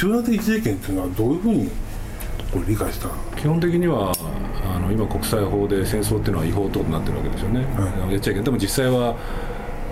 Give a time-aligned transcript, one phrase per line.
[0.00, 1.68] 集団的自衛権っていうのはどういうふうに
[2.50, 3.10] これ理解した？
[3.36, 4.14] 基本的には
[4.64, 9.14] あの今国際法で戦争っていうのは違法等となってるわけですよね、はい、やっちゃいけないでも実際は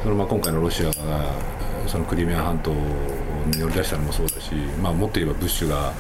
[0.03, 0.93] そのまあ今回のロシアが
[1.87, 5.93] そのクリミア半島に乗り出したのもそうだし、まあ、もっと言えばブッシュが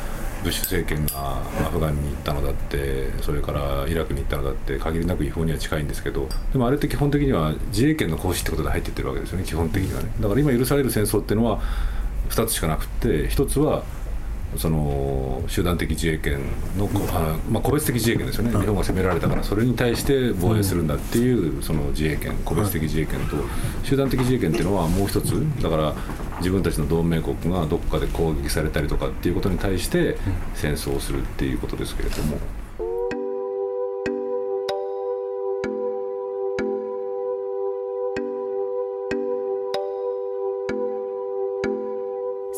[0.42, 10.10] ブッシュ政権がアフガンに行ったのだってそれからイラクに行ったのだって限りなく違法には近いんですけどでもあれって基本的には自衛権の行使ってことで入っていってるわけですよね基本的にはね。
[10.18, 11.60] だから今許される戦争っていうのは
[12.30, 13.82] 2つしかなくて1つは
[14.56, 16.40] その集団的自衛権
[16.76, 23.36] の、あまあ、個別的自衛権ですよね、日本が攻められたから、それに対して防衛するんだっていうその自衛権、個別的自衛権と、
[23.84, 25.94] 集団的自衛権っていうのはもう一つ、だから
[26.38, 30.16] 自分たちの同盟国がどこかで攻撃されたりとかっていうことに対して
[30.54, 32.38] 戦争をするっていうことですけれども。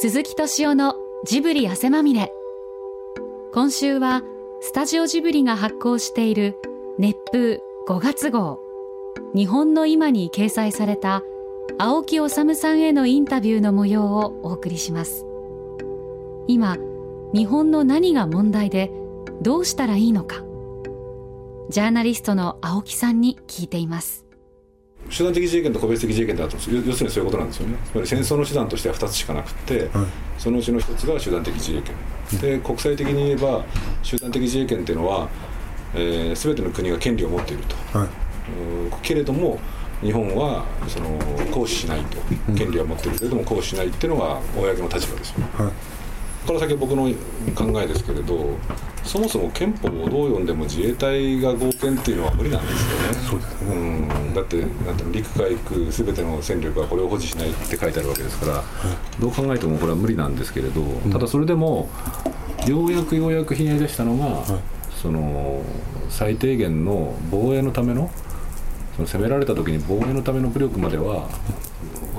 [0.03, 2.33] 鈴木敏夫のジブリ汗まみれ。
[3.53, 4.23] 今週は
[4.63, 6.57] スタジオジブリが発行している
[6.99, 8.59] 熱風5月号。
[9.35, 11.23] 日本の今に掲載された
[11.79, 15.27] 青木治さんへのインタビューの模様をお送りします。
[16.49, 16.79] 今
[17.35, 18.91] 日本の何が問題で
[19.43, 20.37] どうしたらいいのか。
[21.69, 24.25] ジャーナリストの青木さんに聞いています。
[25.11, 26.57] 集団的自衛権と個別的自衛権だと。
[26.57, 27.77] 要するにそういうことなんですよね。
[27.85, 31.95] つまり戦争の手段としては2つしかなくて、はい、そのうちの1つが集団的自衛権、
[32.33, 33.63] うん、で国際的に言えば
[34.03, 35.29] 集団的自衛権っていうのは、
[35.95, 38.09] えー、全ての国が権利を持っていると、はい、
[39.03, 39.61] けれども
[40.01, 41.11] 日本はその
[41.51, 42.17] 行使しないと、
[42.57, 46.00] 権利は持っているけれども行使しないっていうのが公の立場ですよね、はい
[46.47, 47.11] この先僕の
[47.55, 48.57] 考えですけれど
[49.05, 53.43] そもそも憲法をどう読んでも自衛隊が合憲っていうのは無理なんですよね。
[53.61, 53.77] そうね、
[54.29, 58.63] うん、だってなんて陸海空すべての戦力はこれを保持しないって書いてあるわけですから、は
[59.19, 61.89] い、どう考えてもこれは無理なんですけれど、ただそれでも
[62.67, 64.61] ようやくようやくひねり出したのが、はい、
[65.01, 65.63] その
[66.09, 68.11] 最低限の防衛のための
[68.97, 71.29] その攻められた時に防衛のための武力までは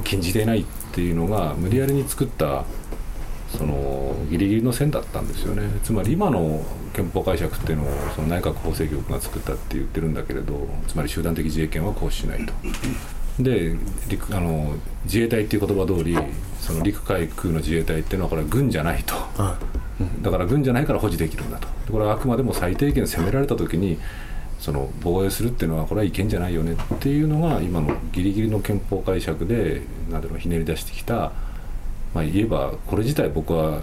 [0.03, 2.66] 禁じていないっていうのが無理やりに作った
[3.58, 5.64] そのギリギリの線だったんですよね。
[5.84, 6.64] つまり今の
[6.94, 12.54] 憲法解釈っていうのをその内閣法制局が作ったって言ってるんだけれどつまり集団的自衛権は行使しないと。
[13.40, 13.76] で
[14.10, 14.74] 陸あの
[15.06, 16.18] 自衛隊っていう言葉通り
[16.60, 19.16] その陸海空の自衛隊っていうのはこれは軍じゃないと、
[20.22, 21.68] だから軍じゃないから保持できるんだと。
[21.92, 23.98] これはあくまでも最低限攻められた時に
[24.60, 29.82] その防衛するっていうのはこれは違憲じゃないよねっていうのが今のギリギリの憲法解釈で
[30.12, 31.32] なんだろうひねり出してきた
[32.14, 33.82] まあ、言えばこれ自体僕は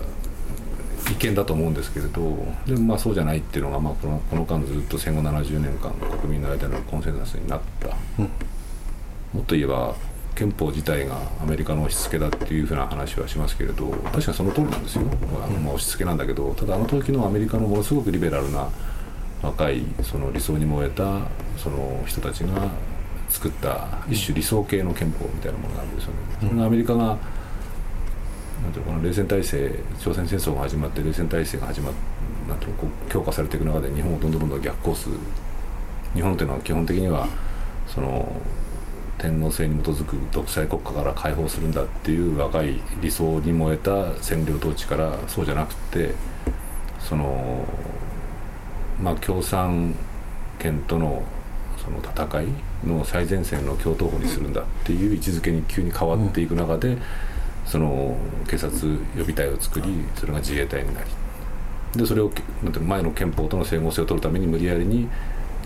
[1.11, 7.89] 違憲だと思うんですけれどでもまあそうじゃないっていうのが、まあ、このこの間ずっと戦後70年間国民の間のコンセンサスになった、
[8.19, 8.25] うん、
[9.33, 9.95] もっと言えば
[10.35, 15.03] 憲法自体がアメリカの押し付けだっていうふうな話はしますけれど確かにその通りなんですよ、
[15.45, 18.69] あのまあ押し付けなんだけどただあの時のアメリカのものすごくリベラルな
[19.43, 21.23] 若いその理想に燃えた
[21.57, 22.69] その人たちが
[23.29, 26.19] 作った一種理想系の憲法みたいなものがあるんですよね。
[26.41, 27.19] それがアメリカが
[28.63, 29.71] なんていうこの冷戦体制
[30.01, 31.99] 朝鮮戦争が始まって冷戦体制が始まって
[32.49, 35.09] なんていうこう強化されていく中で日本をどんどんどんどん逆コース
[36.15, 37.29] 日本というのは基本的には
[37.87, 38.41] その
[39.19, 46.15] 天皇制に基づく独裁国家から解放するんだっていう若い理想に燃えた占領統治からそうじゃなくて
[47.01, 47.65] その
[49.03, 49.95] まあ共産
[50.59, 51.23] 権との
[51.77, 52.47] その戦い
[52.87, 56.99] の最前線の共闘法にするんだっていう位置づけに急に変わっていく中で、
[57.69, 58.17] その
[58.49, 61.11] 警察予備隊を作りそれが自衛隊になり
[62.01, 62.31] でそれを
[62.63, 65.07] なんて前の憲法との整合性を取るために無理やりに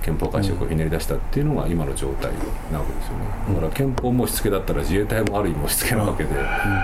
[0.02, 2.32] 憲法解釈をひねり出したっていうのが今の状態
[2.72, 3.54] なわけですよね。
[3.54, 6.30] だから憲法もしつけだったら自衛隊もある意味押し付けなわけで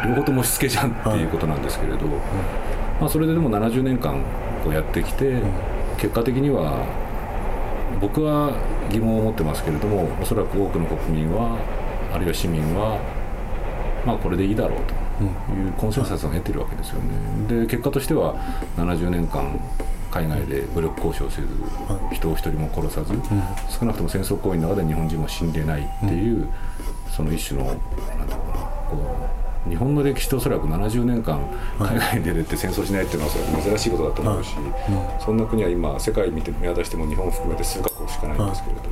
[0.06, 2.06] 両方とも押し付けじゃんっていうことなんですけれど、
[3.00, 4.22] まあ、それででも70年間
[4.62, 5.42] こうやってきて
[5.96, 6.86] 結果的には
[8.00, 8.52] 僕は
[8.90, 11.58] 疑問を持ってますけれどもおそらく多くの国民は
[12.14, 13.00] あるいは市民は
[14.06, 15.07] まあこれでいいだろうと。
[15.24, 17.60] いうコンセンサスが得てるわけですよね。
[17.60, 18.34] で結果としては
[18.76, 19.58] 70年間
[20.10, 21.48] 海外で武力交渉せず
[22.12, 23.12] 人を一人も殺さず、
[23.68, 25.52] 少なくとも戦争行為の中で日本人も死ん。
[25.52, 26.48] でないっていう、
[27.14, 27.76] その一種のなん。
[28.28, 28.54] だろうな
[28.88, 29.16] こ
[29.66, 31.40] う日本の歴史とおそらく70年間
[31.78, 34.54] 海外に出てって戦争しないっていうのはそれは珍しいことだと思うし、
[35.20, 35.36] そん。
[35.36, 38.48] な国は今世界見て見渡しても日本を含めて数か国しかないん。
[38.48, 38.82] ですけれど。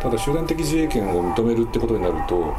[0.00, 2.54] ただ集団的自衛権を認めるってことになると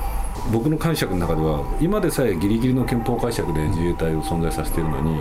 [0.52, 5.20] 僕の解釈の中では今でさえギリギリの憲法解釈で自衛隊を存在させているのに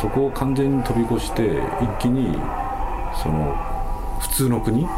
[0.00, 1.42] そこを完全に飛び越して
[1.80, 2.34] 一気に
[3.22, 3.56] その
[4.20, 4.88] 普通の国、うん、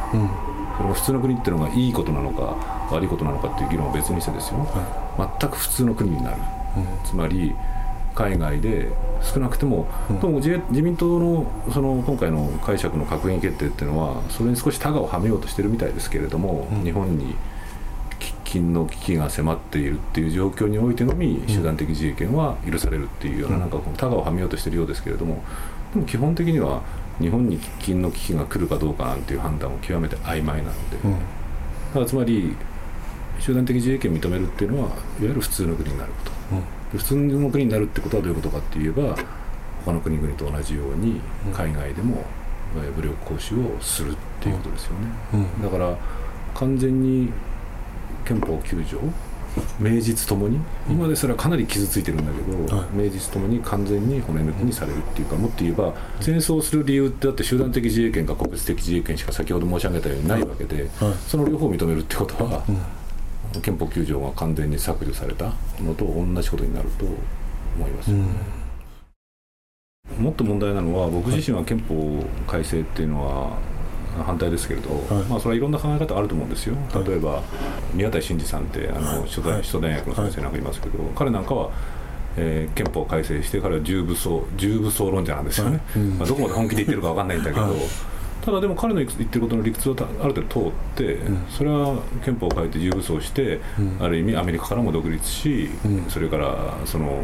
[0.77, 6.37] その普通の国っていうのがいいことなのか悪いことなのかっていう議論は別にしてですよ、はい、全く普通の国になる、
[6.77, 7.55] うん、つまり
[8.15, 8.89] 海外で
[9.23, 17.35] 少なくても、うん、も自自民党のその今回の解釈の閣議決定っていうのはそれに少しタガをはめようとしてるみたいですけれども、うん、日本に
[18.55, 25.43] 喫緊の危機が迫っているっていう状況においてのみ集団的自衛権は許されるっていうようななんかタガをはめようとしてるようですけれども
[25.93, 26.83] でも基本的には
[27.21, 31.19] 日本に喫緊の危機が来るかどうかなんていう判断も極めて曖昧なので、うん、だ
[31.95, 32.57] からつまり
[33.41, 39.17] 集団的自衛権を認めるっていうのはいわゆる普通の国になること、うん、普通の国になるってことはどういうことかって言えば
[39.85, 41.21] 他の国々と同じように
[41.53, 42.25] 海外でも
[42.97, 45.97] 武力行使をするっていうことですよね、うん、だから
[46.55, 47.33] 完全に
[48.25, 48.99] 憲法9条？
[49.79, 50.59] 名実ともに？
[50.89, 52.43] 今ですらかなり傷ついてるんだけ
[52.73, 62.65] ど、はい、名実ともに完全に骨抜きにされるっていうかもっと言えば戦争する理由ってだって集団的自衛権か個別的自衛権しか先ほど申し上げたようにないわけで、はい、その両方を認めるってことは、
[63.55, 68.25] うん、憲法9条が完全に削除されたのと同じことになると思います、ね
[70.19, 73.57] うん、もっと問題なのは僕自身は憲法改正っていうのは
[74.23, 76.77] 反対ですけれど、はい、まあ、それはいろんな考え方あると思うんですよ、
[77.07, 77.43] 例えば
[77.93, 81.71] 宮台真司さんってあの首都大首都大学の先生なんかいますけど、彼なんかは、
[82.37, 86.03] えー、憲法改正して彼は重武装重武装論者なんですよね、はい。
[86.03, 87.73] うん、まあ、どこまで本気で言ってるか分かんないんだけど、はい、
[88.45, 95.71] ただでも彼の言ってることの理屈はある程度通って、うん、それは憲法を変えて重武装して、うん、ある意味アメリカからも独立し、
[96.09, 97.23] それからその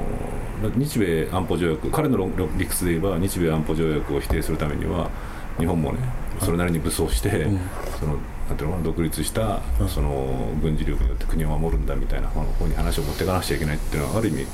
[0.76, 2.28] 日米安保条約彼の
[2.58, 5.10] 理屈で言えば日米安保条約を否定するためには
[5.58, 5.98] 日本もね
[6.40, 7.60] それなりに武装して、うん、
[7.98, 8.16] その
[8.48, 14.46] なんていうの独立したその軍事力によって国を守るんだみたいな方に話を持っていかなくちゃいけないっていうのはある意味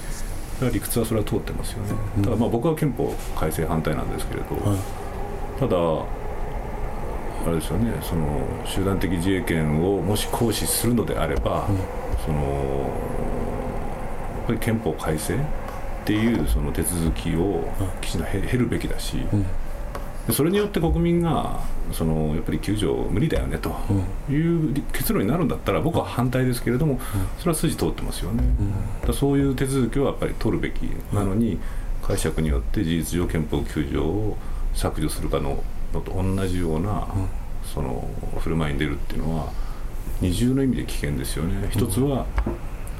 [0.72, 4.46] 理屈はそれは通ってますよね、うん、ただまあ僕は憲法改正反対なんですけれど、
[5.58, 5.76] ただ
[7.46, 11.76] あれですよねその集団的自衛権をもし行使するのであれば、うん、
[12.24, 12.90] その
[14.38, 15.38] やっぱり憲法改正っ
[16.04, 17.64] ていうその手続きを
[18.00, 19.18] きちんと経るべきだし、
[20.32, 21.60] それによって国民が
[21.92, 23.74] そのやっぱり救助無理だよねと
[24.30, 27.00] いう結論になるんだったら僕は反対ですけれども、
[27.38, 28.42] それは筋通ってますよね、
[29.06, 30.82] だそういう手続きはやっぱり取るべき
[31.12, 31.58] なのに、
[32.02, 34.36] 解釈によって事実上憲法9条を
[34.74, 35.62] 削除するかの
[35.92, 37.06] のと同じような、
[37.64, 38.08] その
[38.40, 39.52] 振る舞いに出るっていうのは
[40.20, 41.68] 二重の意味で危険ですよね。
[41.70, 42.26] 一つは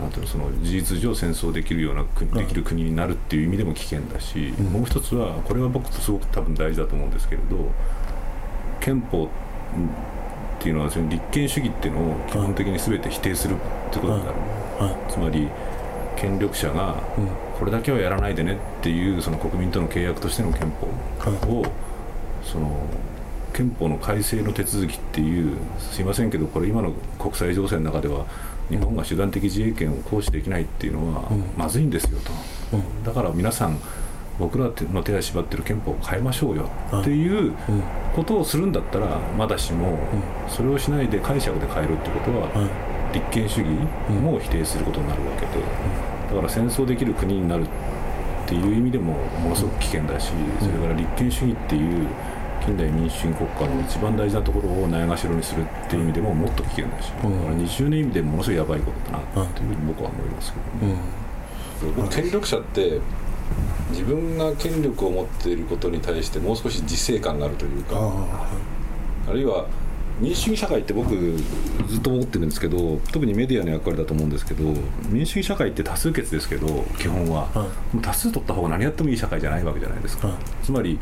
[0.00, 7.72] なんていうのその事実上戦争できるような国、できる国になるっていう意味でも危険だし、うん、もう一つはこれは僕すごく多分大事だと思うんですけれど
[8.80, 13.58] 憲法っていうのはその立憲主義っていうのを基本的に全て否定するっ
[13.92, 14.34] てことになる、
[15.08, 15.48] つまり
[16.16, 16.94] 権力者が
[17.58, 20.72] これだけはやらないでねっていうその国民との契約としての憲
[21.40, 21.66] 法を
[22.42, 22.86] その
[23.52, 28.26] 憲法の改正の手続きっていうすいませんけどこれ今の国際情勢の中では
[28.70, 32.32] 日本が手段的自衛権を行使できないっていうのはまずいんですよと、
[33.04, 33.78] だから皆さん
[34.38, 36.70] 僕らの手足縛ってる憲法を変えましょうよ
[37.00, 37.54] っていう
[38.14, 39.98] ことをするんだったらまだしも
[40.48, 42.68] それをしないで解釈で変えるってことは
[43.12, 43.68] 立憲主義
[44.20, 45.52] も否定することになるわけで
[46.28, 47.68] だから戦争できる国になるっ
[48.48, 52.06] ていう意味でもものすごく危険だしそれから立憲主義っていう
[52.64, 60.98] 近代民主主義国家の一番大事なところをないがしろにするっていう意味でももっと危険だし、だから二重の意味でものすごいやばいことだなというふうに僕は思いますけどね。
[61.98, 63.00] うん、権力者って
[63.90, 67.96] 自分が権力を持っていることに対してもう少し自制感があるというか
[69.28, 69.66] あるいは
[70.18, 74.64] 民主主義社会って僕ずっと思ってるんですけど特にメディアの役割だと思うんですけど
[75.10, 80.98] 民主主義社会って多数決ですけど基本は、はい、多数取った方が何やってもいい社会じゃないわけじゃないですか、はい、つまり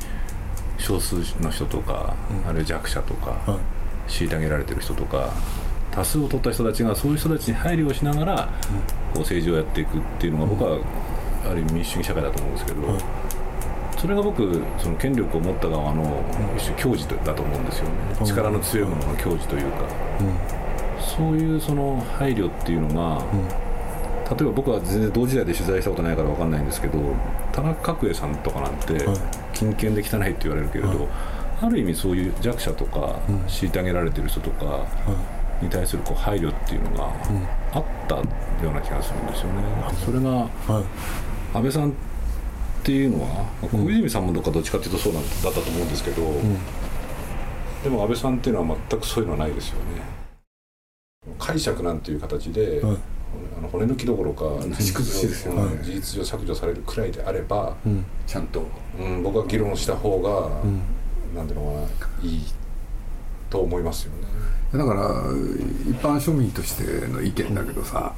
[0.79, 2.15] 少数の人とか、
[2.47, 3.37] あるいは弱者とか、
[4.09, 5.33] 虐げられてる人とか
[5.91, 8.49] 多数を取った人たちがそういう人たちに配慮をしながら、
[9.15, 10.79] こう政治をやっていくっていうのが僕は
[11.51, 12.81] ある意味民主主義社会だと思うんですけど、
[13.99, 16.23] それが僕その権力を持った側の
[16.59, 17.91] 一種矜持だと思うんですよね、
[18.27, 19.89] 力の強いものの矜持というか、
[21.17, 23.23] そういうその配慮っていうのが、
[24.31, 26.99] 例えば僕は全然同時代で取材したことないから分かんないんですけど
[27.53, 28.95] 田中角栄さんとかなんて
[29.55, 30.99] 金権で汚いって言われるけれど、はい、
[31.63, 34.85] ある意味そういう弱者とか、虐げられてる人とか
[35.63, 37.13] に対するこう配慮っていうのが
[37.73, 38.23] あったよ
[38.63, 39.63] うな気がするんですよね。
[40.05, 40.49] それが、
[41.55, 41.93] 安倍さんっ
[42.83, 46.23] ていうのは小泉さんもどっかどっちかっていうとそうなんだったと思うんですけど、
[47.83, 50.03] でも安倍さんっていうのは全くそういうのはないですよね。
[51.39, 52.83] 解釈なんていう形で、
[53.59, 54.93] あの骨抜きどころか事
[55.85, 58.67] 実上削除されるくらいであれば、うん、ちゃんと、
[58.99, 60.83] うん、僕は議論した方が、うん、
[61.35, 62.43] なんていうのかないい
[63.51, 64.29] と思いますよね。
[64.73, 65.03] だから
[65.89, 68.13] 一般庶民としての意見だけどさ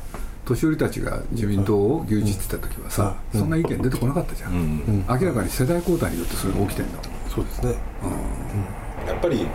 [0.47, 7.75] 年寄りたちが自民党を牛耳ってた時はさ、そんな意見出てこなかったじゃん、明らかに世代交代によってそれが起きてるんだそうですね、
[9.07, 9.47] やっぱり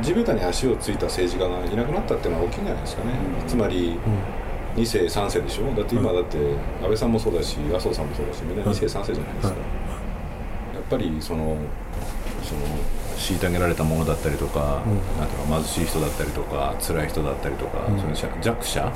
[0.00, 3.10] 地べたに足をついた政治家がいなくなったっていうのは大きいんじゃないですかね、
[3.46, 3.98] つまり、
[4.76, 5.64] 2世3世でしょ？
[5.74, 6.38] だって今だって
[6.82, 9.54] 安倍さんもそうだし麻生さんもそうだしみんな2世3世じゃないですか、
[10.74, 11.56] やっぱりその
[12.42, 12.60] その
[13.16, 14.82] 虐げられたものだったりとか,、
[15.18, 18.92] なんていうか貧しい人だったりとか辛い人だったりとか、その弱者、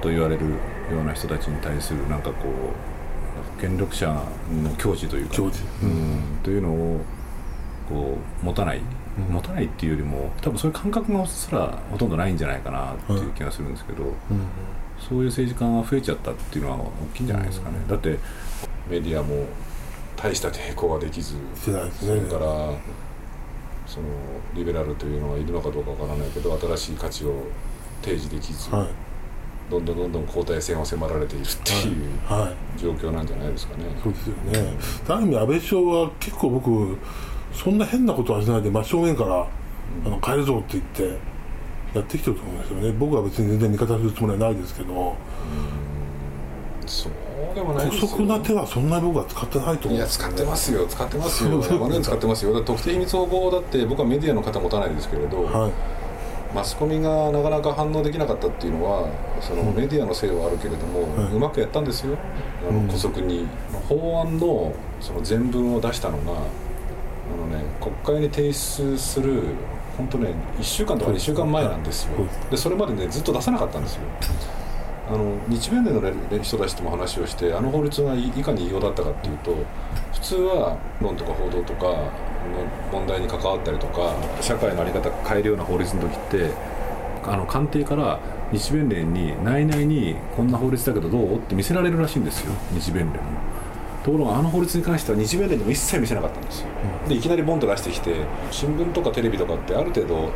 [0.00, 0.54] と言われるよ
[1.00, 2.48] うな人たちに対するなんかこ
[3.56, 5.36] う権力者の矜持というか、
[5.82, 6.38] うん。
[6.42, 7.00] というのを
[7.88, 8.80] こう持たない、
[9.30, 14.04] 持たないっていうよりも多分そういう感覚がすらほとんどないんじゃないかなっていう気がするんですけど、
[14.98, 18.18] そういう政治家が増えちゃったっていうのは大きいんじゃないですかね、だって
[18.88, 19.46] メディアも
[20.16, 21.76] 大した抵抗ができずそれ
[22.22, 22.72] から
[23.86, 24.06] その
[24.54, 27.44] リベラルというのがいるのかどうかわからないけど新しい価値を
[28.02, 28.88] 提示できず、はい。
[29.70, 32.08] どんどんどんどん交代戦を迫られているっていう
[32.78, 33.84] 状況なんじゃないですかね。
[34.02, 34.78] そうですよね。
[35.06, 36.96] ある意味安倍首相は結構僕
[37.52, 39.46] そんな変なことはしないで真正面から、
[40.06, 41.18] あの変えるぞって言って
[41.94, 42.92] やってきてると思うんですよね。
[42.92, 45.16] 僕は別に全然味方するつもりはないですけど。
[46.86, 48.26] そうでもないですよ。
[48.26, 51.62] な手はそんな僕は使ってないと思う、いや使ってますよ使ってますよ。
[51.62, 52.54] 山根使ってますよ。
[52.54, 55.44] だ特定秘密保護だって僕はメディアの方持たないですけれど。
[55.44, 55.72] はい
[56.54, 59.08] マスコミがなかなか反応できなかったっていうのは
[59.40, 62.16] そのメディアのせいはあるけれども、うん、うまくやったんですよ、
[62.66, 63.46] あの姑息に、
[63.86, 66.40] 法案のその全文を出したのが
[67.32, 69.42] あの、ね、国会に提出する
[69.96, 72.26] 本当ね1週間とか2週間前なんですよ。
[72.50, 74.02] でそれまでねずっと出さなかったんですよ。
[75.10, 79.56] あの日弁連の人たちとも話をしてあの法律がいかに異様だったかっていうと
[80.12, 82.02] 普通は論とか報道とかの
[82.92, 86.50] 問題に関わったりとか社会の在り方変えるような法律の時って
[87.24, 88.20] あの官邸から
[88.52, 92.52] 日弁連に内々にこんな法律だけどどうって見せられるらしいんですよ。
[92.74, 93.30] 日弁連も。
[94.08, 96.68] ところがあの法律に関しては日弁連にも一切見せなかったんですよ。
[97.08, 98.14] でいきなりボンと出してきて
[98.50, 100.30] 新聞とかテレビとかってある程度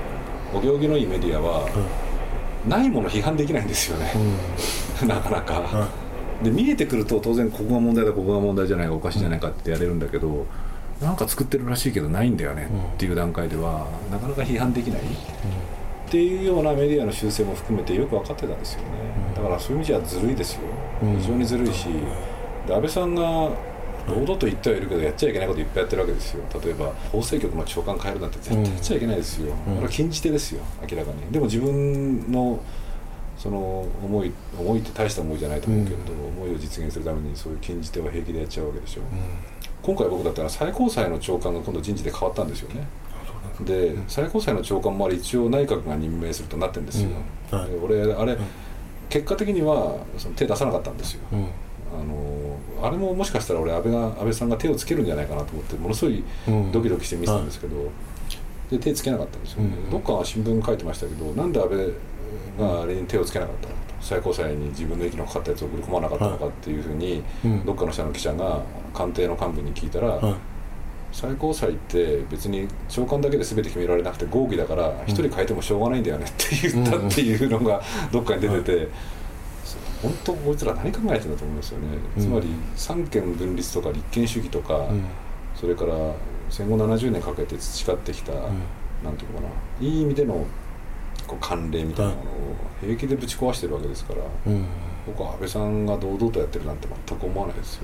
[0.54, 1.66] お行儀のいいメディアは、
[2.68, 4.12] ないもの批判できないんですよね、
[5.02, 5.88] うん、 なかなか、は
[6.42, 10.46] い、で見えてくると当然ここが問題だここが問題じゃないかおかしいじゃないかってやれるんだけど、うん、
[11.00, 15.12] なんか作ってるらしいけどないんだよねっていう段階ではなかなか批判できない、うん、っ
[16.10, 18.86] ていうようなメディアの修正も含めてよく分かってたんですよね
[19.34, 20.60] だからそういう意味じゃずるいですよ
[21.18, 21.88] 非常にずるいし
[22.66, 23.22] で安倍さんが
[24.06, 26.42] 堂々と言ってはいるけどやっちゃいけないこといっぱいやってるわけですよ。
[26.64, 31.20] 例えば法制局の長官変えるなんて絶対やっちゃいけないですよ、これは禁じ手ですよ明らかに。
[31.30, 32.60] でも自分の
[33.38, 39.04] その思い思いって大した思いじゃないと思うけれど、思いを実現するためにそういう禁じ手は平気でやっちゃうわけでしょ、う
[39.82, 42.86] 今回僕だったら最高裁の長官が今度人事で変わったんですよね。
[43.60, 47.10] で最高裁の長官もあれ一応内閣が任命するとなってるんですよ、
[47.50, 48.36] はい、俺あれ、
[49.08, 51.20] 結果的にはその手出さなかったんですよ、
[52.82, 56.24] あれももしかしたら俺安倍が安倍さんが手をつけるんじゃないかなと思ってものすごい
[56.72, 57.90] ドキドキして見てたんですけど、うんは
[58.70, 59.62] い、で手つけなかったんですよ。
[59.62, 63.94] ね、うん、どっかは新聞書いてましたけどなんで安倍があれに手をつけなかったのかと。
[64.00, 68.60] 最高裁に自分の息のかかったやつを送り込まなかったのかっていうふうに、はい、どっかの社の記者が
[68.92, 70.34] 官邸の幹部に聞いたら、はい
[71.12, 76.02] 最高裁って別に長官だけで全て決められなくて合議だから一人変えてもしょうがないん。
[76.02, 78.88] だよねって言ったっていうのがどっかに出てて、
[80.02, 81.86] 本当こいつら何考えてんだと思うんですよね、
[82.16, 85.04] うん、つまり三権分立とか立憲主義とか、うん、
[85.54, 85.94] それから
[86.50, 88.40] 戦後70年かけて培ってきた、うん、
[89.04, 89.86] なんていうのかな。
[89.86, 90.46] いい意味での
[91.26, 92.34] こう慣例みたいなものを
[92.80, 94.22] 平気でぶち壊してるわけですから、
[95.06, 97.82] 僕は安倍さんが堂々とやってるなんて全く思わないですよ、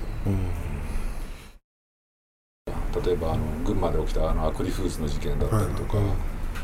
[3.03, 5.97] 例えばあの群馬で起きたあのアクリフーズの事件だったりとか、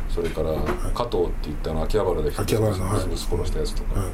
[0.10, 0.54] それから
[0.94, 4.06] 加藤って言ったの秋葉原で人を殺したやつとか、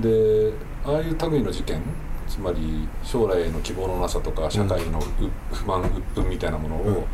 [0.00, 0.52] で
[0.84, 1.82] ああいう類の事件
[2.28, 5.00] つまり将来への希望のなさとか社会の
[5.52, 7.06] 不満鬱憤みたいなものを、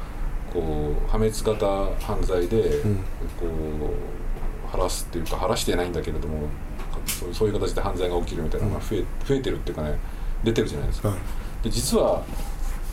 [0.52, 1.66] こう破滅型
[2.04, 2.82] 犯罪で
[3.38, 6.48] こう晴らすっていうか晴らしてないんだけれども
[7.32, 9.98] そういう形で犯罪が起きるみたいなのが増え増えてるっていうかね
[10.42, 11.14] 出てるじゃないですか。
[11.62, 12.22] で実は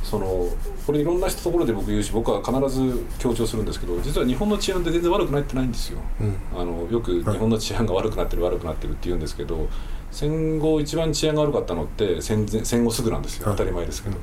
[0.03, 0.47] その
[0.85, 9.69] これいろんなところで僕言うし僕は必ず強調するんですけど実は日本の治安って全然悪くなってないんですよ、うん、あのよく日本の治安が悪くなってる悪くなってるって言うんですけど
[10.11, 13.45] 戦後一番治安が悪かったのって戦戦後すぐなんですよ。
[13.49, 14.17] 当たり前ですけど。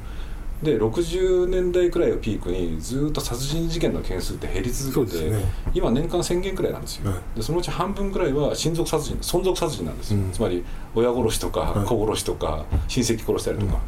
[0.62, 5.40] で60年代くらいをピークにずっと殺人事件の件数って減り続けて、ね、
[5.72, 10.64] 今年間1000件くらいなんですよ、はい、でそのうち半分くらいは親族殺人存続殺人なんですよ、うん、つまり
[10.96, 13.80] 親殺しとか子殺しとか親戚殺したりとか、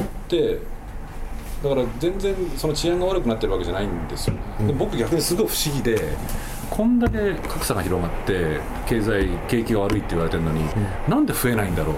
[0.00, 0.58] うん、で
[1.62, 6.16] だから全然その治安が悪くなってるわけじゃないんですよ、うん、で僕逆にすごい不思議で
[6.70, 11.96] こんだけ格差が広がって経済景気が悪いって言われてるのに、うん、なんで増えないんだろう。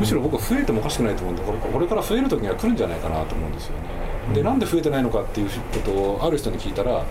[0.00, 3.78] むしろ僕は増えてもおかしくないと思うんでこれから増える時には来るんじゃないかなと思うんですよね、
[4.28, 7.04] うん、でなんで増えてないのかっていうことをある人に聞いたら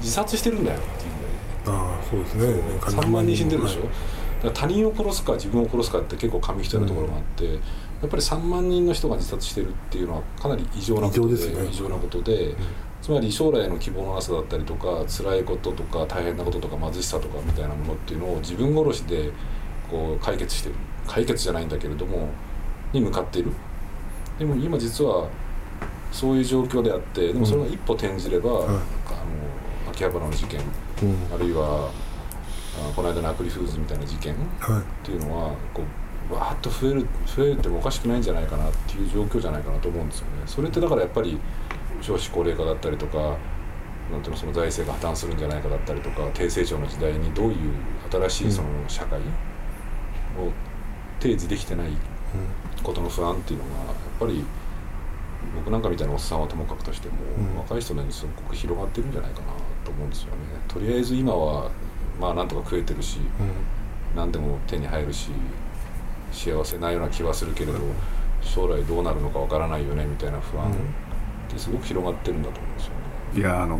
[0.00, 1.74] 自殺してるんだよっていう。
[1.74, 2.62] ああそうですね。
[2.80, 7.60] 3万人死んでるでしょ、はい、他人を殺すか自分を殺すかって結構紙一重なところがあって、うん
[8.00, 12.56] やっぱり3万人の人が自殺してるっていうのはかなり異常なことで異常,、ね、異常なことで、うん、
[13.02, 19.30] つまり将来の希望のなさだったりとか辛いこととか大変なこととか貧しさとかみたいなものっていうのを自分殺しで
[19.90, 20.74] こう解決してる。
[21.06, 22.28] 解決じゃないんだけれども
[22.92, 23.50] に向かっている。
[24.38, 25.28] でも今実は
[26.12, 28.78] そういう状況であってでもそれが一歩転じれば、うん、あの
[29.90, 30.60] 秋葉原の事件、
[31.02, 31.90] うん、あるいは
[32.96, 34.36] この間のアクリフーズみたいな事件っ
[35.02, 35.84] ていうのはこう
[36.30, 40.30] わーっと増える増えてもおかしくないんじゃないかなっていう状況じゃないかなと思うんですよね。
[40.46, 41.38] それってだからやっぱり
[42.00, 43.36] 少子高齢化だったりとか
[44.10, 47.56] なんていうのその財政が破綻するんじゃないかだったりとか低成長の時代にどういう
[48.10, 49.22] 新しいその社会を
[51.20, 51.88] 提示できてない
[52.82, 54.44] ことの不安っていうのがやっぱり
[55.54, 57.14] 僕なんかみたいなおっさんはともかくとしても、
[57.60, 59.46] 若い人にすごく広がってるんじゃないかな
[59.84, 60.32] と思うんですよね。
[60.68, 61.70] とりあえず今は
[62.20, 63.20] まあなんとか食えてるし、
[64.14, 65.30] 何でも手に入るし
[66.32, 67.78] 幸せなような気はするけれど
[68.42, 70.74] 将来どうなるのかわからないよねみたいな不安っ
[71.52, 73.00] てすごく広がってるんだと思うんですよね。
[73.36, 73.78] いやあの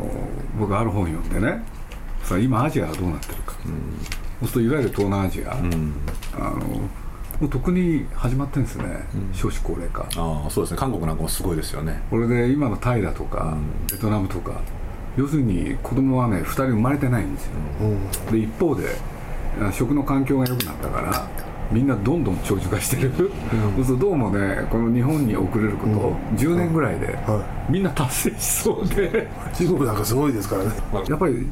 [0.58, 1.62] 僕ある本読んでね
[2.22, 3.72] さ今アジアはどうなってるか、うん、
[4.40, 5.94] そうするといわゆる東南アジア、うん、
[6.34, 6.66] あの
[7.40, 10.02] もう特に始まってるんですね、うん、少子高齢化。
[10.16, 10.78] ああそうですね。
[10.78, 12.02] 韓国なんかもすごいですよね。
[12.10, 13.56] これで今のタイだとか、
[13.90, 14.60] ベトナムとか
[15.16, 17.52] 要するに子供はね2人生まれてないんですよ、
[18.30, 18.94] で一方で
[19.72, 21.28] 食の環境が良くなったから
[21.70, 23.12] みんなどんどん長寿化してる、
[23.76, 29.28] うん、そうどうもねこの日本に遅れること、うん、10年ぐらいで、はい、みんな達成しそうで。
[29.54, 30.70] 中国なんかすごいですからね。
[31.08, 31.46] やっぱり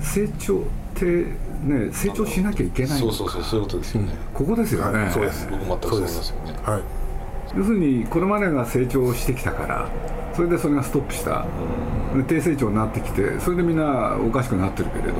[0.00, 0.60] 成長っ
[0.94, 5.48] てね成長しなきゃいけないそうそうそうそういうことですよね、ここですよね、はい、そうです。
[5.50, 6.54] 僕全くそうですよね。
[6.64, 7.00] はい。
[7.56, 9.88] 要するにこれまでが成長してきたから
[10.34, 11.46] それでそれがストップした、
[12.14, 15.14] うん、低成長になってきてそれでみんなおかしくなってるけれど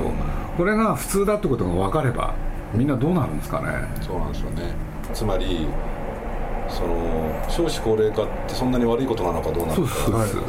[0.57, 2.33] これが普通だってことが分かれば
[2.73, 3.67] みんなどうなるんですかね？
[4.01, 4.73] そうなんですよね。
[5.13, 5.67] つまり
[6.69, 9.93] その少子高齢化ってそんなに悪いことなのかどうなのか。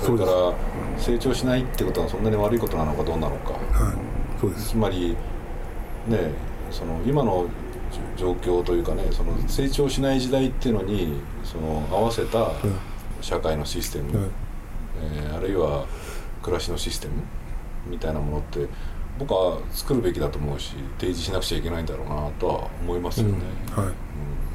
[0.00, 0.54] それから
[0.98, 4.70] 成長しないってことはそんなに悪いことなのかどうなのか、はい、そうです。
[4.70, 5.16] つまり
[6.06, 6.30] ね
[6.70, 7.46] その今の
[8.16, 12.52] 状況というかねその成長しない時代っていうのにその合わせた
[13.20, 14.30] 社会のシステム、はい、
[15.16, 15.86] えー、あるいは
[16.42, 17.14] 暮らしのシステム
[17.86, 18.68] みたいなものって
[19.22, 23.34] 僕は作るべきだと思うし提示しなくちゃいけないんだろうなとは思いますよね、
[23.76, 23.92] うんはい、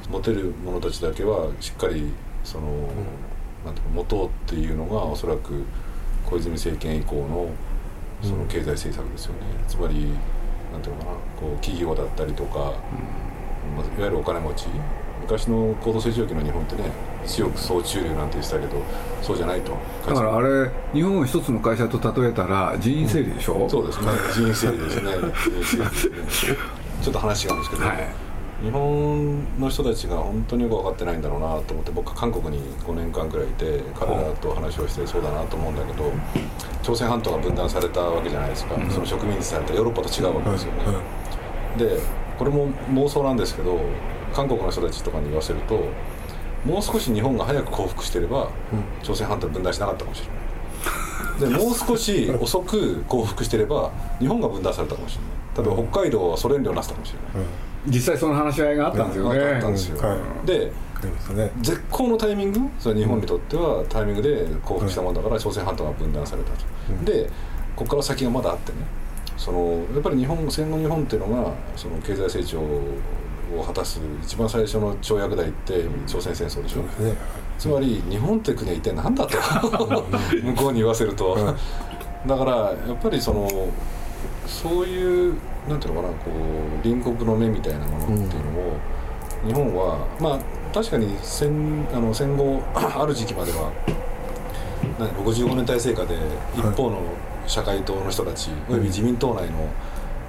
[0.06, 2.12] うん、持てる者たちだけはしっかり
[2.44, 2.76] その、うん、
[3.66, 5.64] なんていうか持とうっていうのがおそらく
[6.26, 7.50] 小泉政権以降の
[8.22, 10.10] その経済政策ですよね、うん、つまり
[10.74, 12.74] なんていうのかなこう企業だったりとか、いわ
[14.00, 14.66] ゆるお金持ち。
[15.22, 16.92] 昔の高度成長期の日本ってね
[17.26, 18.82] 1億総中流なんて言ってたけど
[19.22, 19.78] そうじゃないと。
[20.08, 24.08] だからあれ日本を一つの会社と例えたら人員整理でしょ、うん、そうですね。
[24.34, 25.12] 人員整理ですね。
[27.02, 27.98] ちょっと話違うんですけど、はい、
[28.64, 36.12] 日本の人たちが本当によく分かってないんだろうなと思って僕韓国に5年間くらいいて彼らと話をしてそうだなと思うんだけど
[36.82, 40.84] 朝鮮半島が分断されたわけじゃないですか、うん、その植民地されたヨーロッパと違うわけですよね、
[41.78, 42.00] で
[42.38, 43.80] これも妄想なんですけど
[44.34, 45.86] 韓国の人たちとかに言わせると
[46.68, 48.50] もう少し日本が早く降伏してれば、
[49.02, 51.52] 朝鮮半島分断しなかったかもしれない。
[51.52, 55.38] でもう少し遅く降伏してれば日本が分断されたかもしれない。
[55.58, 57.48] 例えば北海道はソ連領になったかもしれない、
[57.86, 60.72] うん、実際その話し合いがあったんですよね、あったんですよ、はい、で
[61.62, 66.58] 絶好のタイミングそれ日本にとってはタイミングで降伏したもんだから朝鮮半島が分断されたと、
[66.90, 67.30] うん、で
[67.76, 68.78] ここから先がまだあってね。
[69.38, 72.60] そのやっぱり日本戦後日本っていうのがその経済成長
[73.56, 77.16] を果たす一番最初の跳躍台って朝鮮戦争でしょ、うね、
[77.58, 79.38] つまり日本って国は一体何だと。
[80.44, 81.56] 向こうに言わせると、
[82.26, 82.52] だから
[82.88, 83.48] やっぱりその
[84.46, 85.36] そういう
[85.68, 88.78] なんていうのかなこう隣国の目みたいなものっていうのを、
[89.46, 90.40] 日本はまあ
[90.74, 93.72] 確かに戦あの戦後 ある時期までは
[94.98, 96.18] 55年体制下で
[96.56, 97.02] 一方の
[97.46, 99.70] 社会党の人たち、および自民党内の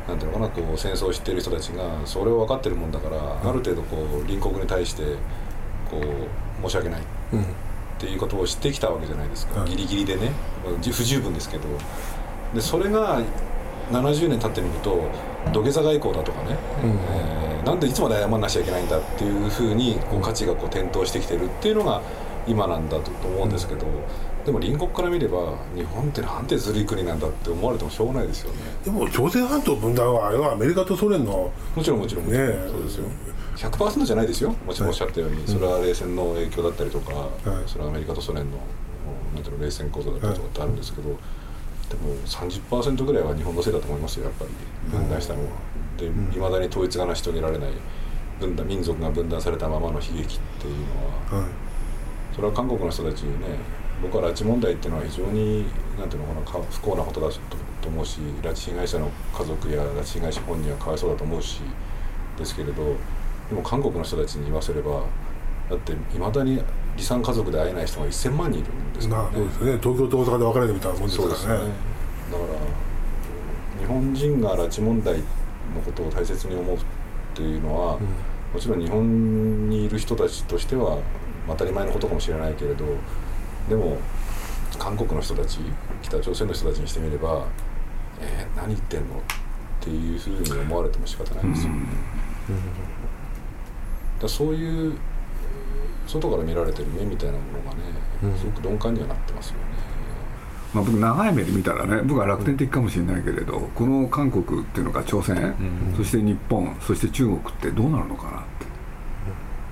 [0.09, 5.03] なんていうのかなこう戦争を知っている人たちがそれを分かってるもんだから、ある程度こう隣国に対して
[5.90, 7.05] こう申し訳ないっ
[7.99, 10.33] ていうことを知ってきたわけじゃないですか、ギリギリでね。
[10.81, 11.64] 不十分ですけど。
[12.55, 13.21] でそれが
[13.90, 15.11] 70年経ってみると
[15.53, 22.03] 土下座外交だとかね、うん、えー、なんでいつまで謝らなきゃいけないんだっていうふうにこう価値がこう転倒してきてるっていうのが
[22.47, 23.87] 今なんだと思うんですけど、
[24.49, 28.61] でも隣国から見れば日本ってなんてずるい国なんだって思われてもしょうがないですよね。
[28.83, 32.25] でも朝鮮半島分断はあれはアメリカとソ連のもちろんもちろん。
[32.25, 33.05] もちろん、ねそうですよ。
[33.57, 34.55] 100%じゃないですよ。
[34.65, 37.29] もちろんおっしゃったように、それは冷戦の影響だったりとか、
[37.67, 38.57] それはアメリカとソ連の
[39.35, 41.19] なんていうの冷戦構造だったりとかってあるんですけど、でも
[42.25, 44.51] 30%ぐらいは日本のせいだと思いますよやっぱり。
[44.91, 45.51] 分断したのは。
[45.99, 47.71] でいまだに統一が成し遂げられない
[48.41, 50.79] 分断民族が分断されたままの悲劇っていう
[51.33, 51.51] のは、はい。
[52.35, 53.59] それは韓国の人たちにね
[54.03, 55.65] 僕は拉致問題っていうのは非常に
[55.99, 57.35] なんていうのかなか不幸なことだと
[57.81, 61.61] と思うし拉致被害者の家族や拉致被害者本人はかわいそうだと思うし
[62.37, 62.97] ですけれど
[63.49, 65.05] でも韓国の人たちに言わせれば
[65.71, 66.57] だっていまだに
[66.97, 69.29] 離散家族で会えない人が1000万人いるんですからね。
[69.31, 69.79] まあそうですね。
[69.83, 71.39] 東京と大阪で別れてみたいなもんですからね。
[71.39, 71.69] だから
[73.81, 75.25] 日本人が拉致問題の
[75.85, 76.81] ことを大切に思うっ
[77.35, 77.99] ていうのは、
[78.53, 80.99] もちろん日本にいる人たちとしては
[81.47, 82.85] 当たり前のことかもしれないけれど
[83.68, 83.98] でも
[84.78, 85.59] 韓国の人たち
[86.02, 87.46] 北朝鮮の人たちにしてみれば
[88.20, 89.20] 「えー、何言ってんの?」っ
[89.81, 91.83] ていうふうに思われても仕方ないんですよ、だか
[94.22, 94.94] らそういう
[96.07, 97.74] 外から見られてる目みたいなものが
[98.31, 99.61] ねすごく鈍感にはなってますよね、
[100.74, 105.54] まあ、僕長い目で見たらね僕は楽天的かもしれないけれど、この韓国っていうのか朝鮮、
[105.96, 108.66] そして日本そして中国ってどうなるのかなって。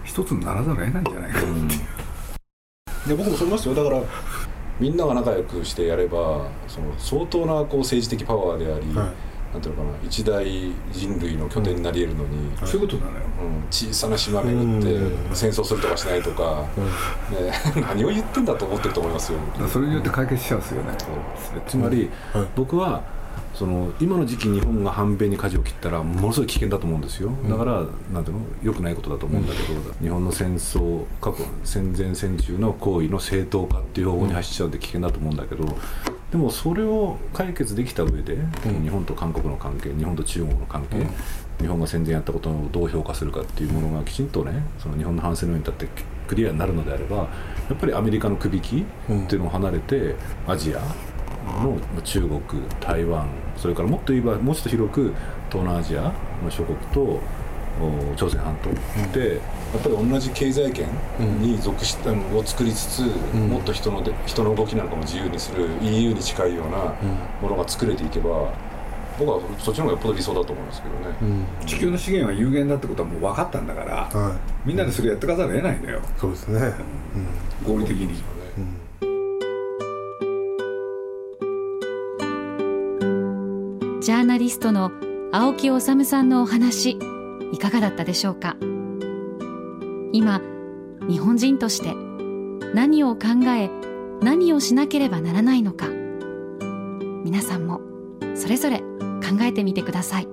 [0.05, 1.81] 一つにならざるを得ないんじゃないかなっていう、
[3.07, 3.75] で僕もそう思いますよ。
[3.75, 4.03] だから
[4.79, 9.09] みんなが仲良くしてやればその相当なこう政治的パワーであり、はい。
[9.53, 13.25] なんていうのかな一大人類の拠点になり得るのに、そういうことなのよ。
[13.41, 16.65] うん小さな島巡って戦争するとかしないとか、
[17.31, 19.39] ね、 何を言ってんだと思ってると思いますよ。
[19.69, 20.93] それによって解決しちゃうんですよね、
[21.67, 22.47] つまり、はい。
[22.55, 23.03] 僕は
[23.55, 27.31] その今の時期日本が反米に舵を切ったらものすごい危険だと思うんですよ。
[27.49, 28.43] だから、なんていうの？
[28.63, 35.65] 良くないことだと思うんだけど、日本の戦争過去戦前戦中の行為の正当化っていう方向に走っちゃうんで危険だと思うんだけど、
[36.31, 38.37] でもそれを解決できた上で、
[38.83, 41.07] 日本と韓国の関係日本と中国の関係、
[41.61, 47.29] 日本が戦前やったことをどう評価するかっていうものがきちんとねその日本の反省の上に立ってクリアになるのであればや
[47.73, 48.85] っぱりアメリカのくびきっ
[49.29, 50.81] ていうのを離れてアジア
[51.47, 52.41] の中国
[52.81, 55.15] 台湾それからもっと言えばもうちょっと広く
[55.51, 56.13] 東南アジア
[56.45, 57.21] の諸国と
[57.79, 58.71] お朝鮮半島
[59.13, 59.39] で、や
[59.79, 60.89] っぱり同じ経済圏
[61.41, 63.01] に属したのを作りつつ、
[63.35, 66.95] もっと人ので人の動きなんかも自由にする EU に近いような
[67.43, 68.51] ものが作れていけば
[69.19, 70.95] 僕はそっちの方がよっぽど理想だと思いますけど
[71.29, 71.47] ね。
[71.67, 74.69] 地球の資源は有限だってことはもう分かったんだから、はい。
[74.69, 76.01] みんなでそれやってかざるを得ないのよ。
[76.19, 76.73] そうですね、
[77.67, 78.23] 合理的に。
[84.07, 84.93] ジャーナリストの
[85.33, 86.97] 青木治さんのお話
[87.51, 88.57] いかがだったでしょうか？
[90.13, 90.41] 今
[91.09, 91.93] 日本人として
[92.73, 93.69] 何を考え
[94.23, 95.89] 何をしなければならないのか
[97.25, 97.81] 皆さんも
[98.37, 100.29] それぞれ考えてみてください。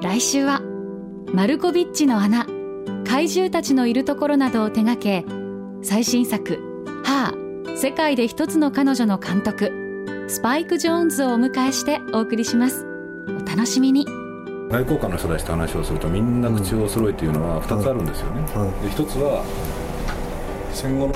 [0.00, 0.62] 来週は
[1.34, 2.46] マルコビッチの穴
[3.06, 5.26] 怪獣たちのいるところなどを手掛け
[5.82, 6.58] 最新作
[7.04, 9.81] 「ハー世界で一つの彼女」の監督
[10.28, 12.86] スパイク・ジョーンズをお迎えしてお送りします。
[13.28, 14.06] お楽しみに。
[14.70, 18.84] 外交官の人たちと話をするとみんな口を揃えていうのは2つあるんですよね、はい。
[18.86, 19.44] で一つは
[20.72, 21.12] 戦後の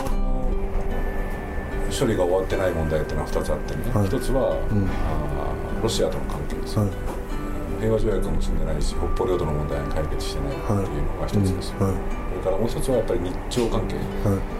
[1.88, 4.06] 処理が終わってない問題っていうのは2つあってね、はい。
[4.06, 6.74] 一つは、あーロシアとの関係です。
[6.74, 6.90] よ、はい。
[7.80, 11.94] 平和条約も結んでないし北方領土の問題が解決してないっていうのが一つですよ、はい。
[11.96, 13.96] それからもう一つはやっぱり日朝関係。
[14.28, 14.55] はい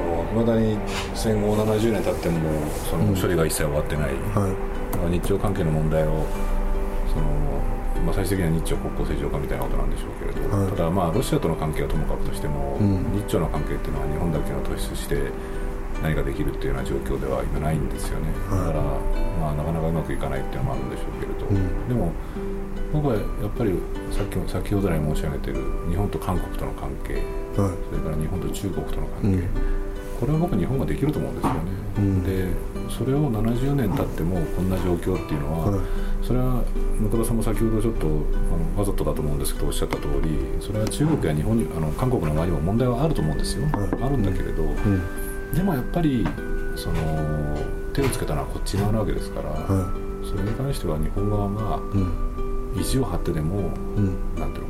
[0.00, 0.78] そのいまだに
[1.14, 2.40] 戦後70年経っても
[2.88, 4.48] その処理が一切終わってない、は
[5.08, 5.12] い。
[5.12, 6.24] 日朝関係の問題を
[7.12, 7.26] その、
[8.06, 10.70] まあ、最終的には日朝国交正常化みたいなことなんでしょうけれど、はい。
[10.72, 13.04] ただまあロシアとの関係はともかくとしても、うん。
[13.12, 15.30] 日朝の関係っていうのは日本だけが突出して
[16.02, 18.72] 何かできるっていうような状況では今ないんですよね、はい。
[18.72, 18.80] だから、
[19.36, 21.88] まあ、なかなかうまくいかないっていうのもあるんでしょうけれど、うん。
[21.88, 22.12] でも
[22.92, 23.24] 僕はやっ
[23.58, 23.74] ぱり
[24.10, 27.14] さっきも先ほど来申し上げてる日本と韓国との関係
[27.60, 27.74] はい。
[27.90, 29.79] それから日本と中国との関係、うん
[30.20, 31.60] これは僕日本ができると思うんですよね、
[31.96, 32.22] うん。
[32.22, 32.46] で
[32.90, 35.80] それを70年経ってもこんな状況っていうのは、はい。
[36.22, 36.62] それは
[36.98, 44.02] 向田さんも先ほどちょっとあのわざとだと思うんですけどおっしゃった通りそれは中国や日本にあの韓国の側にも問題はあると思うんですよ、はい。
[44.02, 45.54] あるんだけれど、うん。
[45.54, 46.26] でもやっぱり
[46.76, 47.56] その
[47.94, 51.80] 手をつけたのはこっち側なわけですから、はそれに関しては日本側が
[52.78, 54.18] 意地を張ってでもうん。
[54.38, 54.69] なんていうの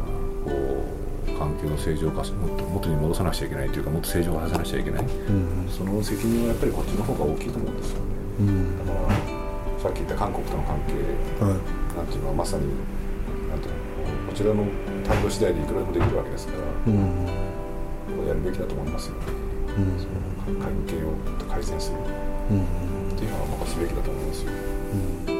[1.41, 5.05] う関係を正常化しもっと元に戻さなくちゃいけないというかもっと正常化させなくちゃいけない。
[5.05, 5.69] うん。
[5.69, 7.99] その責任はやっぱりこっちの方が大きいと思うんですよ。
[8.01, 8.05] ね
[8.41, 8.87] うん。
[8.87, 9.17] だから
[9.81, 10.93] さっき言った韓国との関係
[11.45, 12.69] はいなんていうのはまさに
[13.49, 14.65] なんていうのこちらの
[15.05, 17.27] 態度次第でいくらでもできるわけですからうん
[18.29, 19.21] やるべきだと思いますよね。
[19.79, 19.99] うん。
[19.99, 21.99] その韓関係を改善する。
[21.99, 25.40] っていうのは僕はすべきだと思いますよ。